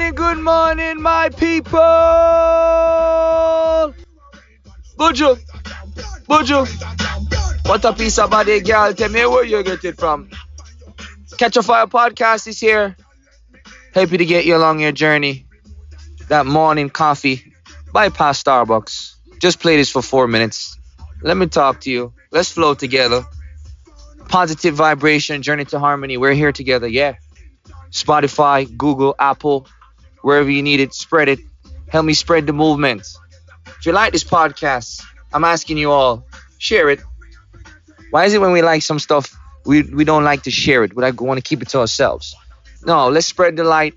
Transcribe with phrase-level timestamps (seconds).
[0.00, 1.78] morning, good morning, my people.
[4.96, 5.38] Buju,
[6.26, 7.68] Buju.
[7.68, 8.94] What a piece of body, girl.
[8.94, 10.30] Tell me where you get it from.
[11.36, 12.96] Catch a Fire podcast is here.
[13.94, 15.46] Happy to get you along your journey.
[16.28, 17.52] That morning coffee.
[17.92, 19.16] Bypass Starbucks.
[19.38, 20.78] Just play this for four minutes.
[21.22, 22.14] Let me talk to you.
[22.30, 23.26] Let's flow together.
[24.28, 26.16] Positive vibration, journey to harmony.
[26.16, 27.16] We're here together, yeah.
[27.90, 29.66] Spotify, Google, Apple,
[30.22, 31.38] wherever you need it, spread it.
[31.88, 33.02] Help me spread the movement.
[33.66, 35.02] If you like this podcast,
[35.32, 36.26] I'm asking you all,
[36.58, 37.00] share it.
[38.10, 40.94] Why is it when we like some stuff, we, we don't like to share it?
[40.94, 42.34] We like, want to keep it to ourselves.
[42.84, 43.94] No, let's spread the light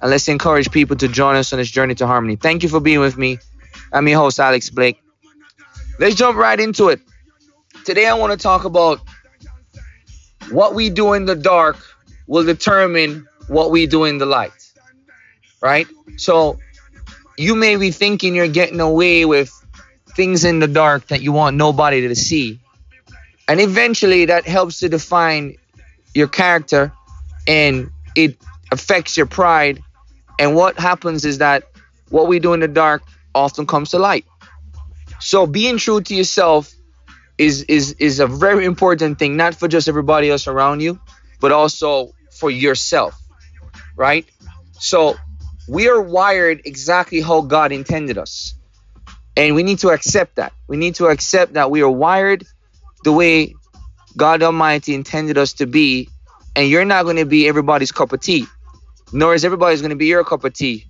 [0.00, 2.36] and let's encourage people to join us on this journey to harmony.
[2.36, 3.38] Thank you for being with me.
[3.92, 5.02] I'm your host, Alex Blake.
[5.98, 7.00] Let's jump right into it.
[7.84, 9.00] Today, I want to talk about
[10.50, 11.76] what we do in the dark
[12.26, 14.52] will determine what we do in the light.
[15.62, 15.86] Right?
[16.16, 16.58] So,
[17.38, 19.50] you may be thinking you're getting away with
[20.14, 22.60] things in the dark that you want nobody to see.
[23.48, 25.56] And eventually, that helps to define
[26.14, 26.92] your character
[27.46, 28.36] and it
[28.70, 29.82] affects your pride.
[30.38, 31.64] And what happens is that
[32.10, 33.02] what we do in the dark
[33.34, 34.26] often comes to light.
[35.20, 36.72] So being true to yourself
[37.38, 41.00] is is is a very important thing, not for just everybody else around you,
[41.40, 43.18] but also for yourself.
[43.96, 44.26] Right?
[44.78, 45.16] So
[45.68, 48.54] we are wired exactly how God intended us.
[49.36, 50.52] And we need to accept that.
[50.68, 52.44] We need to accept that we are wired
[53.04, 53.54] the way
[54.16, 56.08] God Almighty intended us to be.
[56.54, 58.46] And you're not going to be everybody's cup of tea,
[59.12, 60.86] nor is everybody's going to be your cup of tea.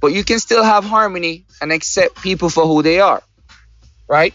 [0.00, 3.22] But you can still have harmony and accept people for who they are
[4.08, 4.34] right?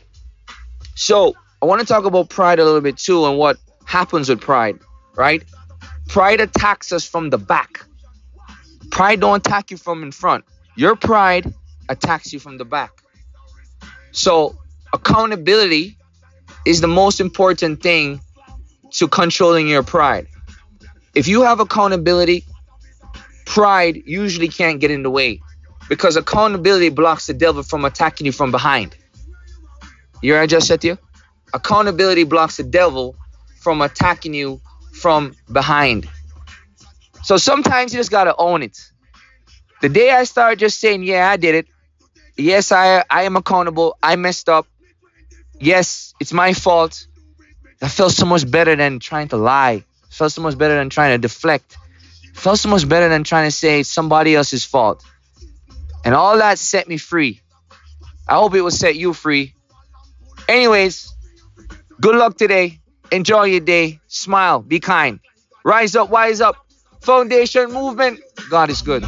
[0.95, 4.41] So I want to talk about pride a little bit too and what happens with
[4.41, 4.79] pride,
[5.15, 5.43] right?
[6.07, 7.85] Pride attacks us from the back.
[8.91, 10.45] Pride don't attack you from in front.
[10.75, 11.53] Your pride
[11.89, 12.91] attacks you from the back.
[14.11, 14.55] So
[14.93, 15.97] accountability
[16.65, 18.21] is the most important thing
[18.91, 20.27] to controlling your pride.
[21.15, 22.45] If you have accountability,
[23.45, 25.41] pride usually can't get in the way
[25.89, 28.95] because accountability blocks the devil from attacking you from behind.
[30.21, 30.97] You heard I just said to you?
[31.53, 33.15] Accountability blocks the devil
[33.59, 34.61] from attacking you
[34.93, 36.07] from behind.
[37.29, 38.75] So sometimes you just gotta own it.
[39.83, 41.67] The day I start just saying, "Yeah, I did it.
[42.35, 43.95] Yes, I I am accountable.
[44.01, 44.65] I messed up.
[45.59, 47.05] Yes, it's my fault."
[47.81, 49.85] That felt so much better than trying to lie.
[50.09, 51.77] Felt so much better than trying to deflect.
[52.33, 55.05] Felt so much better than trying to say it's somebody else's fault.
[56.03, 57.41] And all that set me free.
[58.27, 59.53] I hope it will set you free
[60.47, 61.13] Anyways,
[62.01, 62.79] good luck today.
[63.11, 63.99] Enjoy your day.
[64.07, 64.63] Smile.
[64.63, 65.19] Be kind.
[65.63, 66.55] Rise up, wise up
[67.01, 68.19] foundation movement.
[68.49, 69.03] God is good.